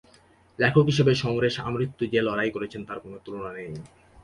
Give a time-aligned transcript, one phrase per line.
[0.59, 3.71] লেখক হিসেবে সমরেশ আমৃত্যু যে লড়াই করেছেন, তার কোনো তুলনা নেই।